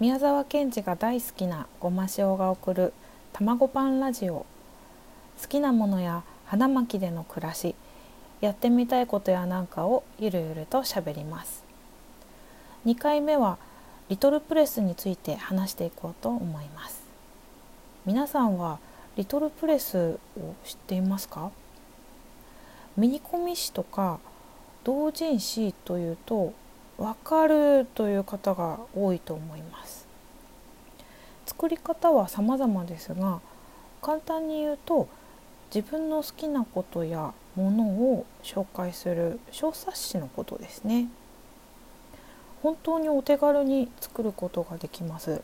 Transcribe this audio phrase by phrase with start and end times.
[0.00, 2.92] 宮沢賢治が大好きなごま塩が送る
[3.32, 4.46] 卵パンラジオ。
[5.42, 7.74] 好きなものや花巻での暮らし。
[8.40, 11.64] やってみたいことやなんかをゆるゆると喋ります。
[12.86, 13.58] 2回目は
[14.08, 17.02] リトルプレスについて話していこうと思います。
[18.06, 18.78] 皆さんは
[19.16, 21.50] リトルプレスを知っていますか？
[22.96, 24.20] ミニコミ誌とか
[24.84, 26.52] 同人誌というと
[26.98, 30.06] 分かるという方が多いと思います。
[31.46, 33.40] 作り方は様々ですが
[34.02, 35.08] 簡単に言うと
[35.74, 41.08] 自分の好きなことやものを紹介する小冊子のことですね。
[42.62, 45.42] 本当にお手軽に作ることができます。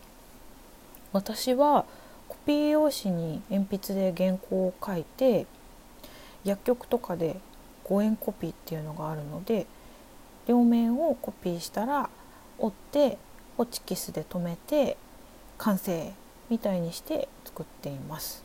[1.12, 1.84] 私は
[2.28, 5.46] コピー用紙に鉛筆で原稿を書いて
[6.42, 7.36] 薬局とかで
[7.84, 9.66] 5円コピーっていうのがあるので
[10.46, 12.10] 両面をコピーしたら
[12.58, 13.18] 折って
[13.56, 14.96] ホチキスで留めて
[15.58, 16.12] 完成
[16.50, 18.44] みたいにして作っています。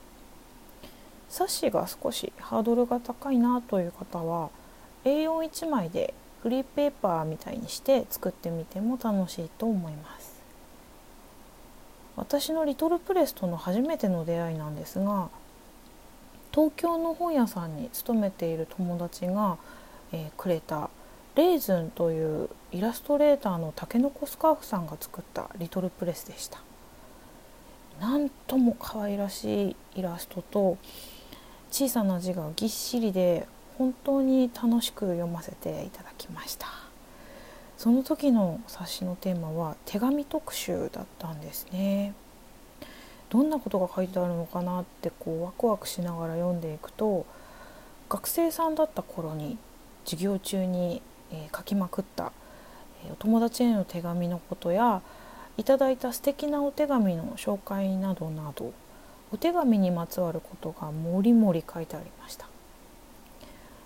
[1.30, 4.50] 冊子が少しハードルが高いなという方は
[5.06, 10.40] A41 枚でフリーペーパーみたいにして作ってみても楽しいと思います。
[12.16, 15.30] 私のリトルプレスとの初めての出会いなんですが
[16.52, 19.58] 東京の本屋さんに勤めている友達が、
[20.12, 20.90] えー、くれた
[21.40, 26.60] レーズンというイラストレーターのタケノコスカーフさんが作ったリトルプレスでした。
[28.02, 30.78] なんとも可愛らしいイラストと
[31.72, 36.68] 小さな字がぎっしりで本当に楽しく読ませていただきました。
[37.78, 42.14] その時の冊子のテーマは手紙特集だったんですね。
[43.30, 47.26] どんなことが書いてあるのかなってこうワクワクしながら読んでいくと
[48.10, 49.58] 学生さんだった頃に
[50.04, 52.32] 授業中に、えー、書きまくった、
[53.06, 55.02] え、お友達への手紙のことや
[55.58, 58.72] いただいた素敵なお手紙の紹介などなど
[59.32, 62.48] お手紙にまつわることがもりもり書いてありました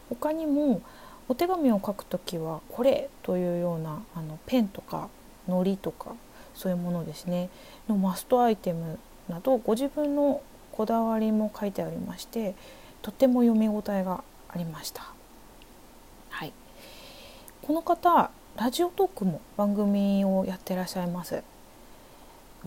[0.09, 0.81] 他にも
[1.27, 5.09] お手紙を書くときはこれというようなあのペンとか
[5.47, 6.15] のりとか
[6.53, 7.49] そういうものですね
[7.89, 10.41] のマストアイテムなどご自分の
[10.71, 12.55] こだわりも書いてありまして
[13.01, 15.22] とても読み応えがありました。
[17.65, 21.43] この方ラジオトークも番組をやってらっしゃいます。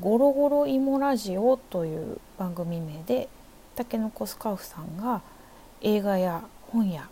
[0.00, 3.28] ゴロゴロイモラジオという番組名で
[3.74, 5.20] たけのこスカウフさんが
[5.82, 7.10] 映画や本や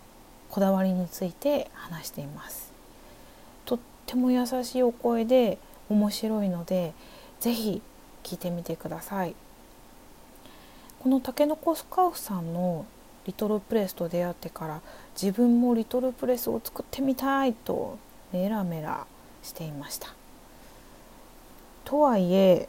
[0.49, 2.72] こだわりについて話しています
[3.67, 5.59] とっても優しいお声で
[5.91, 6.95] 面白いので
[7.41, 7.83] ぜひ
[8.22, 9.34] 聞いてみてください
[11.01, 12.87] このたけのこスカウフさんの
[13.27, 14.81] リトルプレスと出会ってから
[15.21, 17.99] 自分もリトルプレスを作ってみたいと
[18.33, 19.07] メラメラ
[19.43, 20.15] していました。
[21.84, 22.69] とはいえ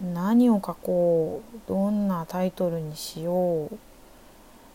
[0.00, 3.78] 何を書こうどんなタイトルにしよう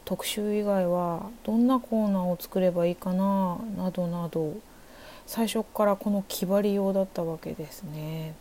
[0.06, 4.56] 特集以外はどんなコーナーを作ればいいかななどなど
[5.28, 8.34] 最初からこの気張り用だったわけですね。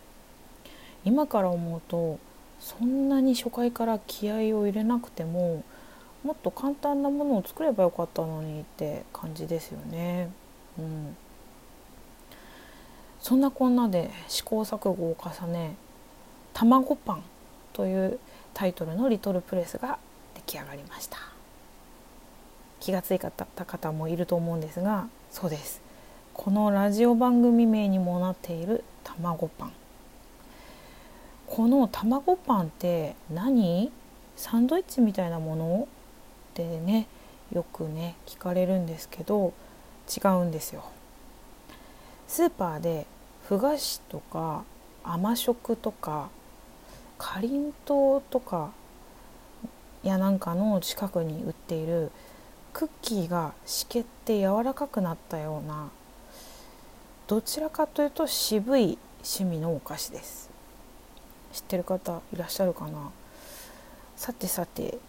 [1.05, 2.19] 今から思うと
[2.59, 5.63] そんなに初回から気合を入れなくても
[6.23, 10.29] もっと簡単なものを作ればよかったのにって感じですよね。
[10.77, 11.15] うん。
[13.19, 15.75] そんなこんなで試行錯誤を重ね
[16.53, 17.23] 「卵パン」
[17.73, 18.19] という
[18.53, 19.99] タイトルのリトルプレスが
[20.35, 21.17] 出来上がりました。
[22.79, 23.29] 気がついた
[23.65, 25.81] 方もいると思うんですがそうです。
[26.33, 29.73] このラジオ番組名にもなっている卵パン。
[31.47, 33.91] この卵パンって何？
[34.37, 35.87] サンドイッチみたいなもの？
[36.65, 37.07] ってね
[37.53, 39.53] よくね聞かれるんですけど
[40.07, 40.83] 違うんですよ。
[42.27, 43.07] スーパーで
[43.47, 44.63] ふ菓子とか
[45.03, 46.29] 甘食とか
[47.17, 48.71] かりんとうとか
[50.03, 52.11] やなんかの近くに売っている
[52.71, 55.89] クッキーがしけって柔らかくなったような
[57.27, 60.49] どちらかというと渋い趣味のお菓子です。
[61.51, 63.09] 知ってる方いらっしゃるかな？
[64.15, 64.99] さてさて、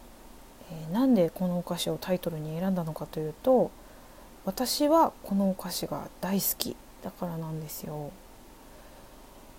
[0.71, 3.71] えー、なんでこのお菓子をタイトルに選んだのかというと
[4.45, 8.11] 私はこのお菓子が大好きだからなんですよ。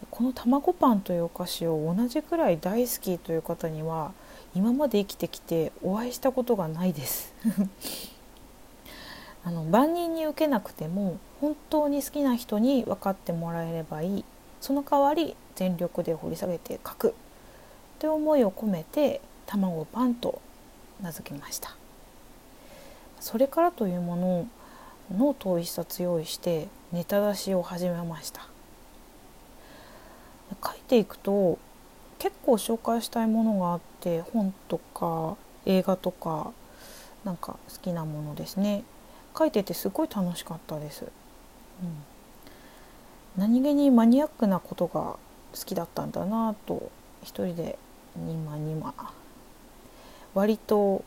[0.09, 4.13] この卵パンというお菓子を同じくらい大好きという方には
[4.55, 7.33] 今まで生きてきてお会いしたことがないです。
[9.45, 14.25] あの万人に受けなくても本当に好きな人に分かってもらえればいい。
[14.59, 17.15] その代わり全力で掘り下げて書く。
[17.99, 20.41] という思いを込めて卵パンと
[21.01, 21.75] 名付けました。
[23.19, 24.47] それからというもの
[25.15, 28.47] ノートを一冊用意してネタ出しを始めました。
[30.63, 31.57] 書いていくと
[32.19, 36.51] 結構紹介したいものがあって本とか映画とか
[37.23, 38.83] なんか好きなものですね。
[39.37, 41.09] 書いててすごい楽しかったです、うん、
[43.37, 45.19] 何気にマニアックなことが好
[45.65, 46.91] きだったんだなと
[47.23, 47.77] 一人で
[48.15, 48.93] にまにま
[50.33, 51.03] 割と,、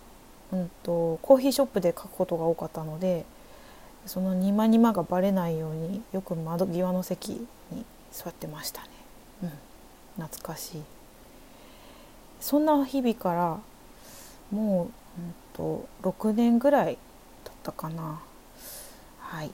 [0.52, 3.24] うんと、コーヒーショップで書くことが多かったので
[4.06, 8.88] そのにまにまがバレないようによく窓際の席に座ってましたね、
[9.44, 9.50] うん、
[10.22, 10.82] 懐かしい。
[12.40, 13.60] そんな日々から
[14.50, 16.98] もう、うんと、6年ぐらい
[17.44, 18.20] 経ったかな。
[19.18, 19.50] はい。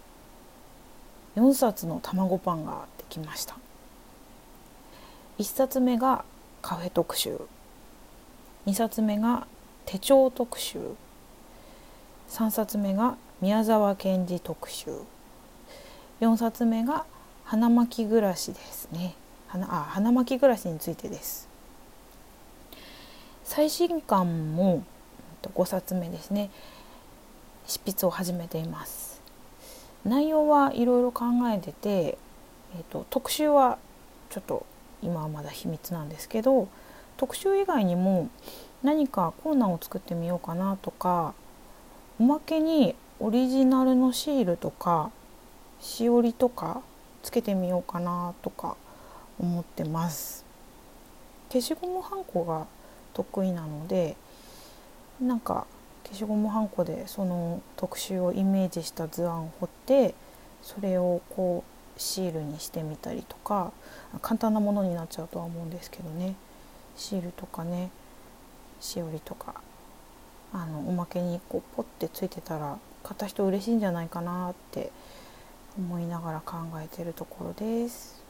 [1.37, 3.57] 4冊の卵パンができました。
[5.39, 6.25] 1冊目が
[6.63, 7.39] カフェ特集。
[8.67, 9.47] 2冊目が
[9.87, 10.79] 手帳特集。
[12.29, 14.91] 3冊目が宮沢賢治特集。
[16.21, 17.05] 4冊目が
[17.45, 19.15] 花巻暮らしですね。
[19.49, 21.49] 花あ花巻暮らしについてです。
[23.45, 24.85] 最新刊も
[25.43, 26.51] 5冊目ですね。
[27.67, 29.21] 執筆を始めています。
[30.05, 32.19] 内容はいろいろ考えてて、
[32.75, 33.79] えーと、特集は
[34.31, 34.65] ちょっと
[35.03, 36.69] 今はまだ秘密なんですけど
[37.17, 38.29] 特集以外にも
[38.83, 41.35] 何かコーナーを作ってみようかなとか
[42.19, 45.11] おまけにオリジナルのシールとか
[45.81, 46.81] しおりとか
[47.23, 48.77] つけてみようかなとか
[49.39, 50.45] 思ってます。
[51.51, 52.67] 消しゴムはんこが
[53.13, 54.17] 得意なので
[55.21, 55.67] なんか
[56.05, 60.15] 消しゴムはんこでその特集をイメージした図案を彫って
[60.63, 61.65] それをこ
[61.97, 63.73] うシールにしてみたりとか
[64.23, 66.35] 簡単なものになっちゃうとは思うんですけどね。
[66.97, 67.91] シールとかね。
[68.81, 69.55] しおりとか
[70.53, 74.91] あのおまけにこうポッてついてたら買った人嬉しいんじゃないかなって
[75.79, 78.23] 思いながら考えてるところです。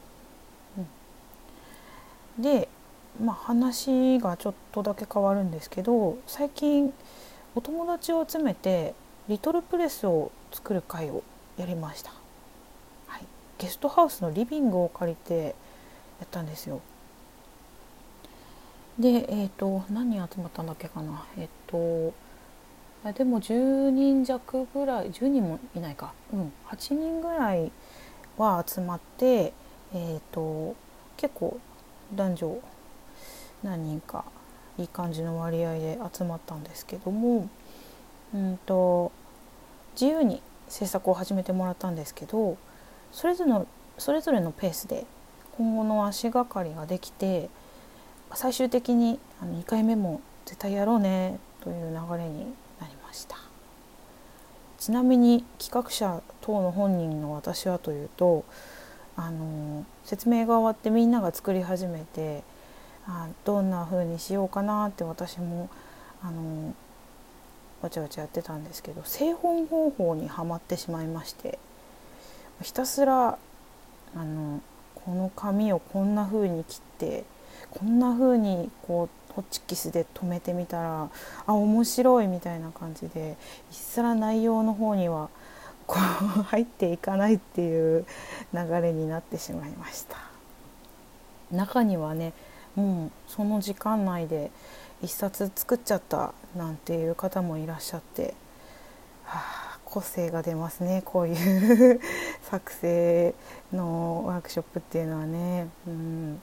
[2.37, 2.67] うん、で
[3.19, 6.93] まあ、話がちょっとだけ変わるんですけど最近
[7.55, 8.93] お友達を集めて
[9.27, 11.23] リトルプレスを作る会を
[11.57, 12.11] やりました、
[13.07, 13.25] はい、
[13.57, 15.55] ゲストハウスのリビングを借りて
[16.19, 16.81] やったんですよ。
[19.01, 21.25] でえっ、ー、と何人集まったんだっけかな？
[21.37, 22.13] えっ、ー、と
[23.13, 26.13] でも10人弱ぐらい10人もいないか。
[26.31, 26.53] うん。
[26.67, 27.71] 8人ぐらい
[28.37, 29.53] は集まって
[29.93, 30.75] えっ、ー、と
[31.17, 31.59] 結構
[32.13, 32.57] 男女
[33.63, 34.25] 何人か
[34.77, 37.49] いい感じの割合で集まったんですけども、
[38.33, 39.11] うんと、
[39.93, 42.57] 自由に制作を始めてもらったんですけど
[43.11, 45.05] それぞれのそれぞれのペースで
[45.57, 47.49] 今後の足がかりができて
[48.35, 52.45] 最終的にあの2回目も絶対やろうねという流れに
[52.79, 53.37] なりました。
[54.79, 58.43] ちなみに企画者等の本人の私はというと
[59.15, 62.43] あの説明が終わってみんなが作り始めて
[63.07, 65.69] あどんな風にしようかなって私も
[66.23, 66.73] あの
[67.81, 71.59] わちゃわちゃやってたんですけど製本方法にはまってしまいまして
[72.63, 73.37] ひたすら
[74.15, 74.61] あの
[74.95, 77.23] この紙をこんな風に切って
[77.69, 81.09] こんな風にこうホッチキスで留めてみたら
[81.45, 83.37] あ面白いみたいな感じで
[83.71, 85.29] 一皿内容の方には
[85.87, 88.05] こう入っていかないっていう
[88.53, 90.17] 流れになってしまいました。
[91.51, 92.33] 中にはね
[92.75, 94.51] もうその時間内で
[95.01, 98.33] 一冊作っちゃったなんていう方もいらっしゃって、
[99.25, 99.39] は
[99.75, 101.99] あ、個性が出ますねこういう
[102.43, 103.33] 作成
[103.73, 105.67] のワークショップっていうのはね。
[105.87, 106.41] うん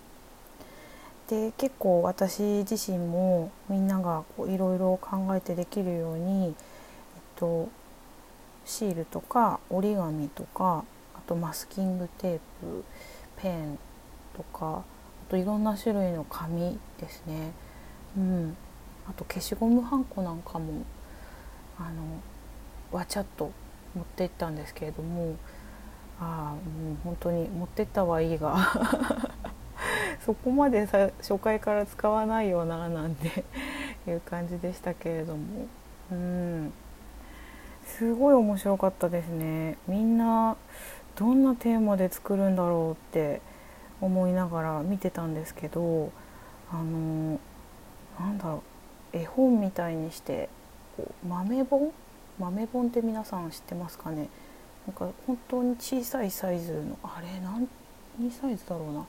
[1.29, 6.53] で結構私自身もみんながいろいろ考えてできるように、えっ
[7.37, 7.69] と、
[8.65, 12.85] シールとか折り紙とかあとマスキングテープ
[13.43, 13.79] ペン
[14.35, 17.53] とかあといろんな種類の紙ですね、
[18.17, 18.57] うん、
[19.07, 20.83] あと消しゴムはんこなんかも
[21.79, 23.53] あのわちゃっと
[23.95, 25.37] 持って行ったんですけれども
[26.19, 28.57] ああもう本当に持ってったはいいが。
[30.29, 33.45] そこまでさ初回から使わないよななんて
[34.07, 35.67] いう感じでしたけれども。
[36.13, 36.73] うん。
[37.87, 39.79] すごい面白かったですね。
[39.87, 40.59] みんな
[41.17, 43.41] どんなテーマで作るんだろうって
[44.03, 46.13] 思いながら見てたんですけど
[46.71, 47.41] あの
[48.21, 48.63] なんだろ
[49.15, 50.51] う絵本みたいにして
[50.99, 51.91] こう豆本？
[52.39, 54.29] 豆本って皆さん知ってますかね？
[54.87, 57.41] なんか本当に小さいサイズのあれ
[58.19, 59.07] 何サイズだろうな。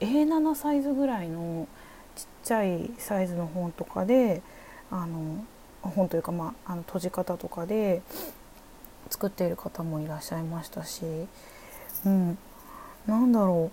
[0.00, 1.66] A7 サイズぐらいの
[2.14, 4.42] ちっちゃいサイズの本とかで
[4.90, 5.44] あの
[5.82, 8.02] 本というか、まあ、あの閉じ方とかで
[9.10, 11.04] 作っている方もいらっしゃいましたし、
[12.06, 12.38] うん、
[13.06, 13.70] なんだろ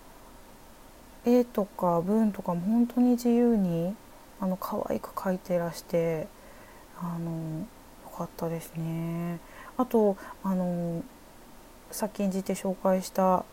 [1.25, 1.29] う。
[1.29, 3.93] 絵とか文とかも本当に自由に
[4.39, 6.27] あの可愛く描いてらして
[6.97, 7.59] あの
[8.03, 9.39] よかったですね。
[9.77, 11.03] あとあの
[11.91, 13.43] 先んじて紹介した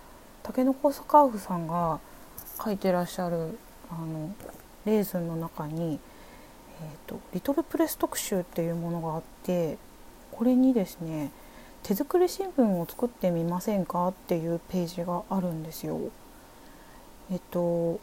[0.47, 1.99] たけのこスカーフさんが
[2.65, 3.59] 書いてらっしゃる
[3.91, 4.33] あの
[4.85, 5.99] レーズンの中に、
[6.81, 9.77] えーと、リトルプレス特集っていうものがあって
[10.31, 11.33] これにですね
[11.83, 15.99] 手作り新聞を作ってみませんかっていうページがあるんですよ。
[17.33, 17.99] えっと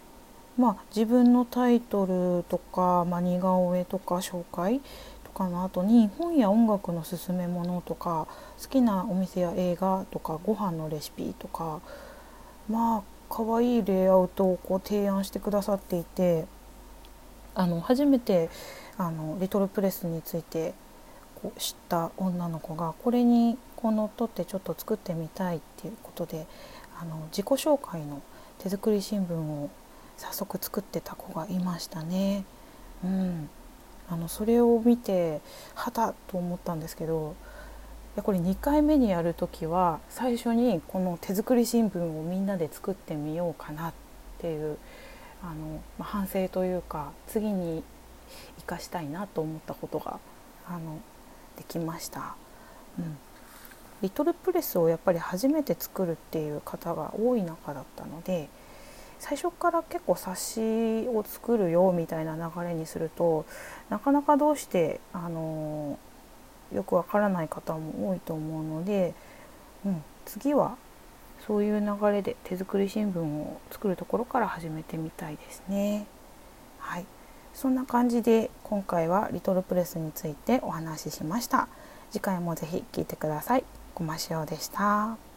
[0.58, 4.82] まあ自分のタイトルとか、まあ、似顔絵とか紹介
[5.24, 8.28] とかの後に本や音楽の勧め物とか
[8.62, 11.80] 好きなお店や映画とかご飯のレシピとか
[12.70, 16.46] まあ可愛いレイアウトをこう提案してくださっていて
[17.56, 18.50] あの初めて
[18.98, 20.74] あのリトルプレスについて
[21.42, 26.46] こう知った女の子がこれにこのとってちょっと作ってみたいっていうことで
[27.00, 28.22] あの自己紹介の
[28.60, 29.70] 手作り新聞を
[30.18, 32.46] 早速作ってた子がいましたね。
[33.04, 33.50] うん、
[34.10, 35.42] あのそれを見て
[35.76, 37.36] はたと思ったんですけど
[38.16, 43.94] やこれ2回目にやる時は最初にこの手作り新聞をみんなで作ってみようかなっ
[44.40, 44.78] ていう
[45.42, 47.84] あの、まあ、反省というか次に
[48.60, 50.20] 生かしたいなと思ったことが
[50.68, 51.00] あの
[51.58, 52.36] できました。
[53.00, 53.18] うん
[54.04, 58.50] リトルプレスをやっぱり初めて作るっていう方が多い中だったので
[59.18, 60.44] 最初から結構冊
[61.06, 63.46] 子を作るよみたいな流れにすると
[63.90, 65.98] なかなかどうしてあの
[66.74, 69.14] よくわからない方も多いと思うので、
[69.86, 70.78] うん、次は
[71.46, 76.06] そういう流れで手作り新聞を作るところから始めてみたいですね。
[76.80, 77.06] はい、
[77.54, 81.68] そんな感じで今回はリトルプレスについてお話ししました。
[82.12, 83.64] 次回もぜひ聴いてください。
[83.96, 85.33] ごましおでした。